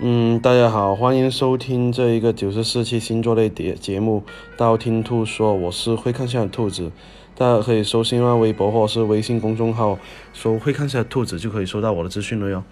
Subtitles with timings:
[0.00, 4.22] 嗯，大家好，欢迎收听这一个九十四期星座类节节目
[4.56, 6.92] 《道听途说》，我是会看相的兔子。
[7.34, 9.98] 大家可以搜新浪微博或是微信公众号
[10.32, 12.62] 搜“会看相的兔子”，就可以收到我的资讯了哟。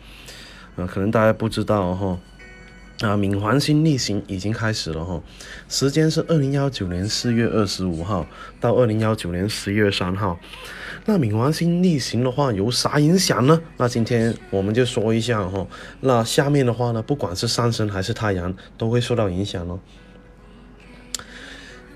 [0.77, 2.17] 嗯，可能大家不知道哈，
[3.01, 5.23] 啊，冥王星逆行已经开始了哈，
[5.69, 8.27] 时间是二零幺九年四月二十五号
[8.59, 10.39] 到二零幺九年十月三号。
[11.05, 13.61] 那冥王星逆行的话有啥影响呢？
[13.77, 15.67] 那今天我们就说一下哈。
[16.01, 19.79] 那下面的话呢，不管是上升还是太阳，都会受到影响哦。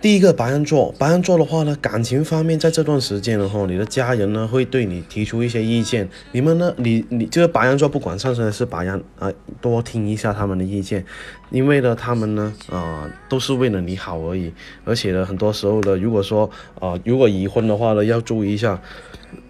[0.01, 6.09] 第一个白羊座，白羊座的话呢，感情方面在这段时间的话，你的家人呢会对你提出一些意见。
[6.33, 11.05] 你们呢，你你这个白羊座，不管上升还是白羊啊，多听一下他们的意见，
[11.51, 14.53] 因为呢，他们呢，啊，都是为了你好而已。
[14.85, 18.81] 而且呢，很多时候呢，如果说啊，如果已婚的话呢，要注意一下，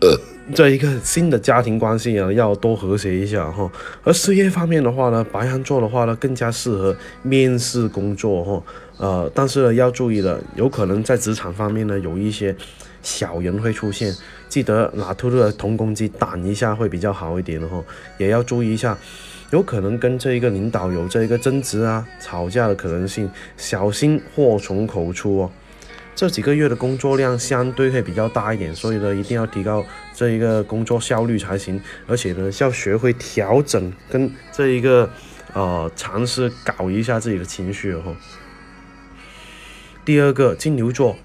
[0.01, 0.09] 呃，
[0.55, 3.71] 这一个新的家庭关系啊，要多和谐一下哈。
[4.03, 8.63] 而事业方面的话呢，白羊座的话呢，更加适合面试工作哈。
[8.97, 12.55] 呃，但是呢，要注意了，有可能在职场方面呢，有一些
[13.03, 14.15] 小人会出现，
[14.49, 17.83] 记得拿兔兔的同攻击挡一下会比较好一点哈，
[18.19, 18.97] 也要注意一下，
[19.51, 25.51] 有可能跟这一个领导有这一个争执啊、吵架的可能性，小心祸从口出哦。
[26.15, 29.85] 这几个月的工作量相对会比较大一点，所以呢，一定要提高
[30.15, 35.11] 这一个工作效率才行，而且呢，要学会调整跟这一个
[35.55, 38.15] 呃，尝试搞一下自己的情绪哦。
[40.05, 41.17] 第二个金牛座，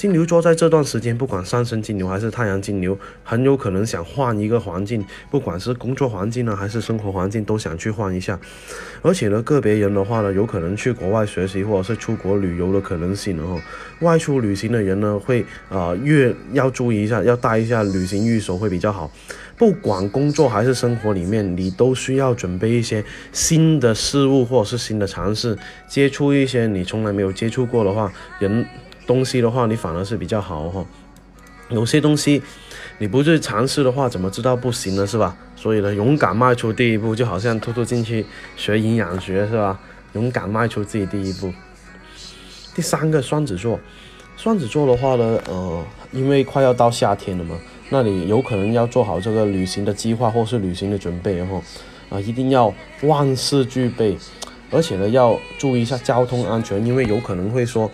[0.00, 8.40] 金牛座在这段时间，不管上升金牛还是太阳金牛，很有可能想换一个环境，不管是工作环境呢，还是生活环境，都想去换一下。
[9.02, 13.60] 而且呢，个别人的话呢，有可能去国外学习或者是出国旅游的可能性哦。
[14.00, 19.10] 外出旅行的人呢，会啊越要注意一下，要带一下旅行预手会比较好。
[19.58, 28.64] 不管工作还是生活里面，你都需要准备一些新的事物或者是新的尝试，接触一些你从来没有接触过的话，人
[29.10, 30.86] 东西的话，你反而是比较好哈。
[31.68, 32.40] 有些东西
[32.98, 35.04] 你不去尝试的话，怎么知道不行呢？
[35.04, 35.36] 是吧？
[35.56, 38.24] 所以呢，勇敢迈出第一步，就好像突突进去
[38.56, 39.80] 学营养学是吧？
[40.12, 41.52] 勇敢迈出自己第一步。
[42.72, 43.80] 第三个双子座，
[44.36, 47.58] 双子座的话呢，呃，因为快要到夏天了嘛。
[47.88, 51.60] 那你有可能要做好这个旅行的计划或是旅行的准备，然后
[52.10, 52.72] 啊，一定要
[53.02, 54.16] 万事俱备，
[54.70, 57.90] 而且呢要注意一下交通安全，因为有可能会说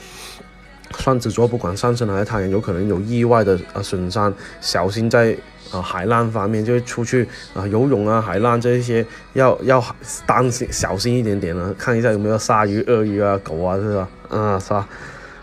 [0.98, 5.36] 双子座不管上升还是太阳，有可能有意外的呃损伤，小心在
[5.70, 9.84] 啊海浪方面，就是出去啊游泳啊海浪这一些要要
[10.26, 14.08] 当心小心一点点了，看一下有没有鲨鱼、鳄鱼啊、狗啊，是吧？
[14.28, 14.88] 啊，是吧？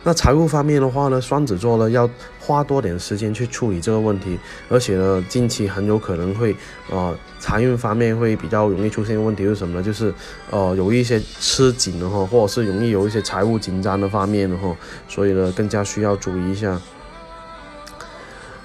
[0.06, 4.38] 那财务方面的话呢，双子座呢要花多点时间去处理这个问题，
[4.68, 6.54] 而且呢，近期很有可能会，
[6.90, 9.82] 呃，财运方面会比较容易出现问题是什么呢？
[9.82, 10.14] 就是，
[10.50, 14.76] 呃，有一些吃紧的哈，或者是容易有一些财务紧张的方面的哈，
[15.08, 16.78] 所以呢，更加需要注意一下。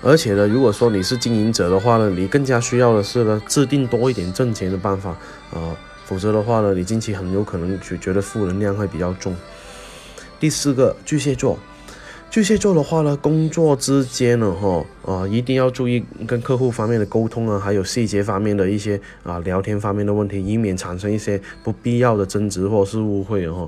[0.02, 5.10] 而且呢，如果说你是经营者的话呢，你更加需要的是呢，制定多一点挣钱的办法，
[5.52, 9.36] 啊，否则的话呢，你近期很有可能就觉得负能量会比较重。
[10.40, 11.58] 第四个巨蟹座，
[12.30, 23.66] 巨蟹座的话呢，工作之间呢，哈啊，一定要注意跟客户方面的沟通啊，还有细节方面的一些啊聊天方面的问题，以免产生一些不必要的争执或是误会哈。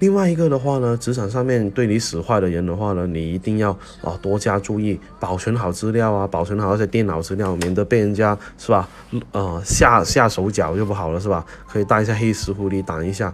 [0.00, 3.70] 另外一个的话呢，职场上面对你使坏的人的话呢，你一定要
[4.02, 8.88] 啊多加注意，保存好资料啊，保存好那些电脑资料，免得被人家是吧，
[9.30, 11.46] 呃下下手脚就不好了是吧？
[11.68, 13.32] 可以带一下黑石狐狸挡一下。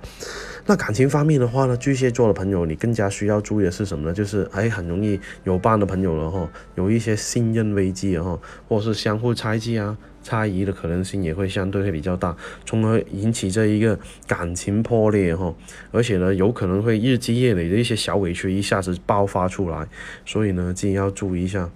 [0.70, 4.12] 那感情方面的话呢，巨蟹座的朋友，你更加需要注意的是什么呢？
[4.12, 12.36] 就是哎，很容易有伴的朋友了哈，有一些信任危机哈，或是相互猜忌啊、猜疑的可能性也会相对会比较大，
[12.66, 15.54] 从而引起这一个感情破裂哈。
[15.90, 19.88] 而且呢，有可能会日积月累的一些小委屈一下子爆发出来，
[20.26, 21.70] 所以呢，自己要注意一下。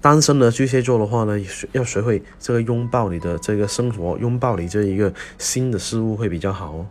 [0.00, 1.38] 单身的巨蟹座的话呢，
[1.72, 6.86] 要学会这个拥抱你的这个生活，拥抱你这一个新的事物会比较好哦。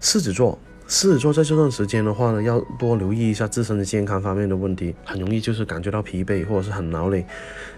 [0.00, 0.58] 狮子座，
[0.88, 7.24] 狮子座在这段时间的话呢，要多留意一下自身的健康方面的问题，很容易就是感觉到疲惫或者是很劳累。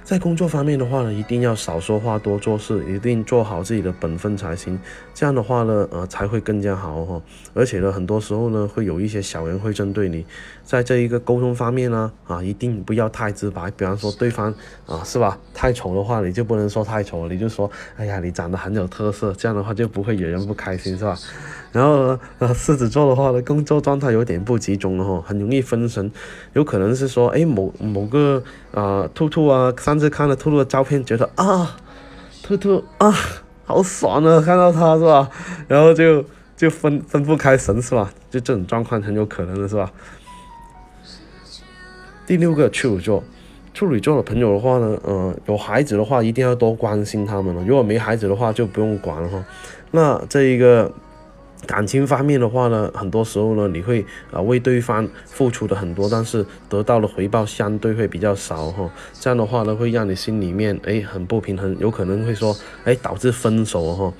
[0.04, 4.78] 在工作方面的话呢，一定要少说话，多做事，一定做好自己的本分才行。
[5.14, 7.22] 这样的话呢，呃，才会更加好哈。
[7.54, 10.26] 而且呢，很多时候呢，会有一些小人会针对你，
[10.64, 13.70] 在这一个沟通方面呢，啊，一定不要太直白。
[13.70, 14.52] 比方说对方
[14.86, 15.38] 啊，是吧？
[15.54, 21.16] 太丑的话，你就不能说太丑，你就说，哎呀，你长得很有特色，这样的话就不会惹人不开心，是吧？
[21.70, 26.10] 然后呢呃，狮子座的话呢，工作状态有点不集中了哈，很容易分神，
[26.52, 31.76] 有可能是说，哎，某某个啊，兔兔啊，上次看了兔兔的照片，觉得啊，
[32.42, 33.14] 兔兔啊，
[33.66, 35.28] 好爽啊，看到他是吧？
[35.68, 36.24] 然后就
[36.56, 38.10] 就分分不开神是吧？
[38.30, 39.92] 就这种状况很有可能的是吧？
[42.26, 43.22] 第六个处女座，
[43.74, 47.62] 处女座的朋友的话呢，呃，有孩子的话一定要多关心他们了。
[47.66, 49.44] 如果没孩子的话就不用管了哈。
[49.90, 50.90] 那这一个
[51.66, 58.90] 感情方面的话呢，很多时候呢，你会啊为对方付出的很多，但是得到的回报相对会比较少哈。
[59.12, 64.12] 这样的话呢，会让你心里面哎很不平衡，有可能会说哎导致分手哈。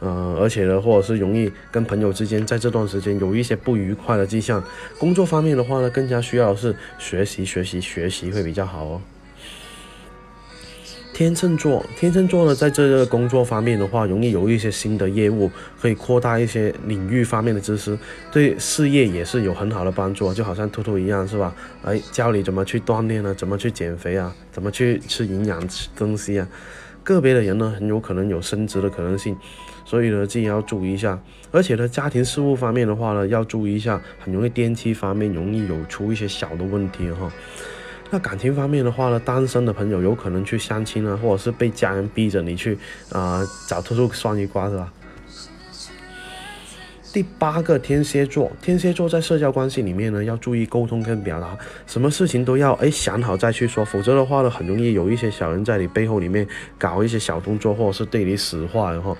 [0.00, 4.62] 呃，而且呢，或者是容易跟朋友之间在这段时间有一些不愉快的迹象。
[4.98, 9.00] 工作方面的话呢，更加需要是学习、学习、学习会比较好哦。
[11.14, 15.48] 天秤座，天秤座呢，在这个工作方面的话，容易有一些新的业务，
[15.80, 17.96] 可以扩大一些领域方面的知识，
[18.32, 20.34] 对事业也是有很好的帮助。
[20.34, 21.54] 就好像兔兔一样，是吧？
[21.84, 25.62] 哎，教你怎么去锻炼啊，怎么去减肥啊，怎么去吃营养
[25.96, 26.48] 东西啊。
[27.04, 29.36] 个别的人呢，很有可能有升职的可能性。
[29.84, 31.16] 所以呢，自己要注意一下，
[31.52, 37.30] 而且呢，家庭事务方面的话呢，要注意一下，很容易电器方面容易有出一些小的问题哈。
[38.10, 42.78] 那感情方面的话呢，单身的朋友有可能去相亲啊，或者是被家人逼着你去
[43.10, 44.92] 啊找特殊双鱼瓜是吧？
[47.12, 51.56] 第八个天蝎座，天蝎座在社交关系里面呢，要注意沟通跟表达，
[51.86, 56.46] 什么事情都要哎想好再去说，否则的话呢，很容易有一些小人在你背后里面
[56.78, 59.16] 搞一些小动作，或者是对你使坏，然后。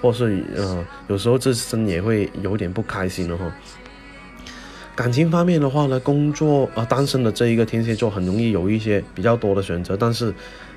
[0.00, 3.44] 或是呃，有时候自身也会有点不开心的哈。
[4.94, 10.32] 感情方面的话呢，工作啊，单身的这一个天蝎座很容易有一些比较多的选择，但是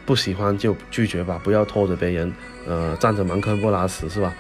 [0.05, 2.33] 不喜欢就拒绝吧，不要拖着别人，
[2.67, 4.33] 呃，站着门口不拉屎是吧？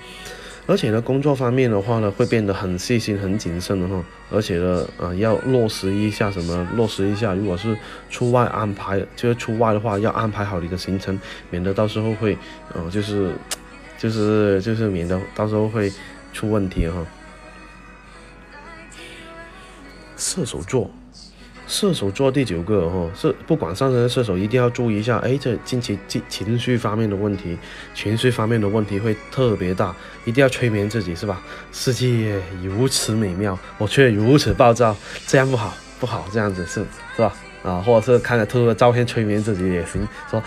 [0.67, 4.03] 而且呢，工作方面的话呢，会变得很细心、很谨慎的哈。
[4.31, 6.67] 而且呢，啊，要落实一下什么？
[6.75, 7.77] 落实一下，如果是
[8.09, 11.19] 出外安排，就是出外的话，要安排好你的行程，
[11.49, 12.37] 免得到时候会，
[12.73, 13.31] 呃，就是。
[13.97, 15.89] 就是就是免得到时候会
[16.33, 16.97] 出问题哈。
[20.25, 20.89] 射手座，
[21.67, 27.55] 射手座第九个哈，是不管上升射手一定要注意一下，哎，这近期情情绪方面的问题，
[27.93, 29.95] 情绪方面的问题会特别大，
[30.25, 31.39] 一定要催眠自己是吧？
[31.71, 36.83] 世界如此美妙，我却如此暴躁，这样不好不好，这样子是
[37.15, 37.31] 是吧？
[37.63, 40.41] 啊，或者是看着兔兔的照片催眠自己也行，说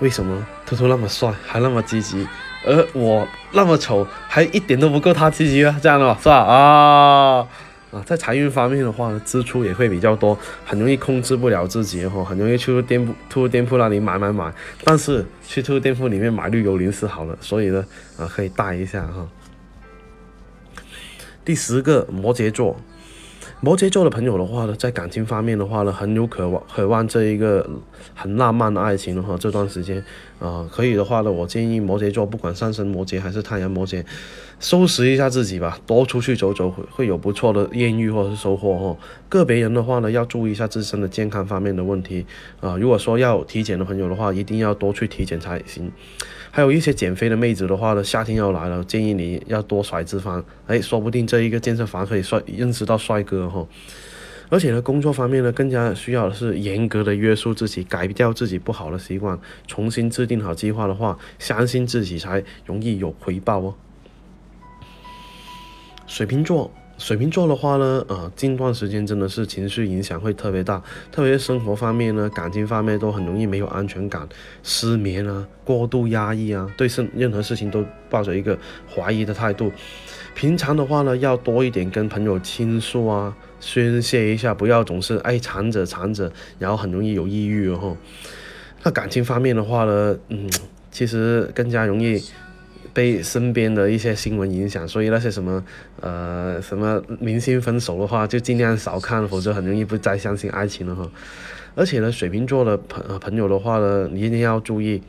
[0.00, 2.28] 为什么兔兔那么帅，还那么积极？
[2.66, 6.36] 而我那么丑，还一点都不够他积极啊，这样的是吧？
[6.36, 7.48] 啊
[7.90, 14.52] 啊，在财运方面的话呢，支出也会比较多，很容易控制不了自己哈，很容易去店铺、兔店铺那里买买买。
[14.84, 17.84] 但是去兔店铺里面买绿油零是好了，所以呢，
[18.18, 19.26] 啊，可以带一下哈。
[21.44, 22.78] 第十个摩羯座。
[23.60, 27.68] 摩羯座的朋友的话呢，在感情方面的话呢，很有渴望渴望这一个
[28.14, 30.02] 很浪漫的爱情的话，这段时间
[30.38, 34.04] 啊，可以的话呢，我建议摩羯座不管上升摩羯还是太阳摩羯，
[34.60, 38.96] 收拾一下自己吧，多出去走走会会有不错的艳遇或者是收获哈。
[39.28, 42.24] 个别人的话呢，要注意一下自身的健康方面的问题
[42.60, 42.76] 啊。
[42.76, 45.90] 如果说要体检的朋友的话，一定要多去体检才行。
[46.58, 53.64] 还有一些减肥的妹子的话呢，夏天要来了，建议你要多甩脂肪，哎，说不定这一个健身房可以帅认识到帅哥哈。
[54.48, 59.38] 而且呢，工作方面呢，更加需要的是严格的约束自己，改掉自己不好的习惯，
[59.68, 63.74] 重新制定好计划的话，相信自己才容易有回报哦。
[66.08, 66.72] 水瓶座。
[66.98, 74.28] 水瓶座的话呢，呃，近段时间真的是情绪影响会特别大，特别是生活方面呢，感情方面都很容易没有安全感，
[74.64, 78.58] 失眠啊，过度压抑啊，对任任何事情都抱着一个
[78.92, 79.70] 怀疑的态度。
[80.34, 87.96] 平常的话呢，要多一点跟朋友倾诉啊，宣泄一下，不要总是爱藏着藏着，然后很容易有抑郁哦。
[88.82, 90.50] 那感情方面的话呢，嗯，
[90.90, 92.20] 其实更加容易。
[92.98, 95.64] 被身边的一些新闻影响，所以那些什么
[96.00, 101.08] 呃什么明星分手的话，就尽量少看，否则很容易不再相信爱情了哈。
[101.76, 105.00] 而且呢，水瓶座的朋朋友的话呢，你一定要注意，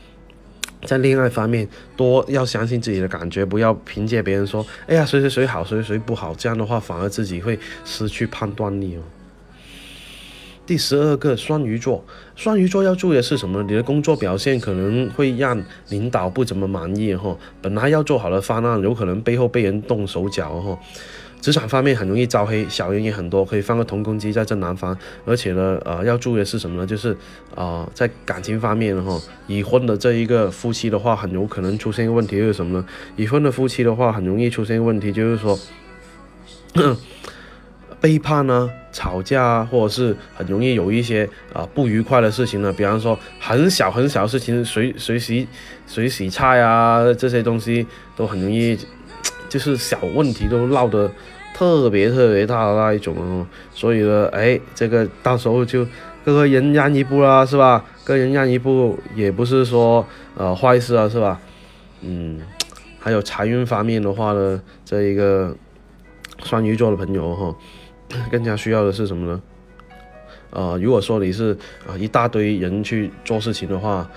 [0.84, 1.67] 在恋爱方面
[1.98, 9.01] 多要相信自己的感觉，不要凭借别人说，哎呀谁谁谁好，谁谁谁不好，这样的话反而自己会失去判断力哦。
[10.69, 13.63] 第十二个双鱼座，双鱼座要注意的是什么？
[13.63, 17.35] 你的工作表现可能会让领导不怎么满意哈。
[17.59, 20.77] 本来要做好的方案，有可能背后被人动手脚哈。
[21.41, 24.95] 职场方面很容易招黑，小人也很多，可以放个同工鸡在正南方。
[25.25, 26.85] 而且呢，呃，要注意的是什么呢？
[26.85, 27.17] 就是
[27.55, 32.85] 啊，在感情方面哈，已婚的这一个夫妻的话，很有可能出现一个问题就是什么呢？
[33.15, 35.57] 已婚的夫妻的话，很容易出现问题，就是说。
[38.01, 45.48] 背叛呢、吵架啊，或者是很容易有一些啊不愉快的事情呢，比方说很小很小的事情，谁谁洗
[45.86, 48.77] 谁洗菜啊，这些东西都很容易，
[49.50, 51.12] 就是小问题都闹得
[51.53, 53.46] 特别特别大的那一种哦。
[53.74, 55.86] 所以呢，哎，这个到时候就
[56.24, 57.84] 各个人让一步啦，是吧？
[58.06, 61.39] 各人让一步也不是说呃坏事啊，是吧？
[62.01, 62.39] 嗯，
[62.98, 65.53] 还有财运方面的话呢，这一个
[66.44, 67.53] 双鱼座的朋友哈。
[68.32, 69.42] 更加需要的是什么呢？
[70.51, 71.56] 呃，如果说你是
[71.88, 74.10] 啊一大堆人去做事情的话，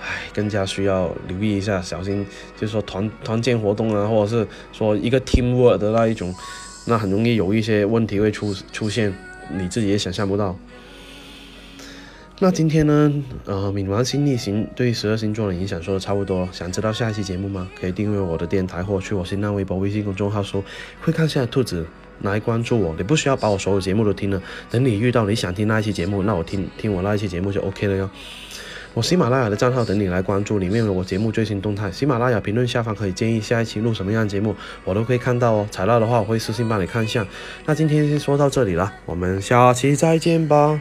[0.00, 6.34] 唉，更加需要留意一下，小心，就是说团团建活动啊，或者是说一个 team work 的那一种，
[6.86, 9.12] 那很容易有一些问题会出出现，
[9.52, 10.56] 你自己也想象不到。
[12.38, 13.12] 那今天呢，
[13.44, 17.68] 呃，冥王星逆行对十二星座的影响说的差不多，想知道下一期节目吗？
[17.78, 20.64] 可以订阅我的电台，或去我新浪微博、微信公众号说
[21.02, 21.86] “会看下兔子”。
[22.24, 24.40] 来关注我你不需要把我所有节目都听了。
[24.70, 28.10] 等你遇到你想听那一期节目那我听听我那一期节目就 ok 了哟。
[28.94, 34.54] 我喜马拉雅的账号等你来关注里面有我节目最新动态喜马拉雅评论下方可以建议下一期录什么样节目
[34.84, 35.68] 我都可以看到哦。
[35.70, 37.26] 材料的话我会私信帮你看一下
[37.66, 40.80] 那今天先说到这里了我们下期再见吧。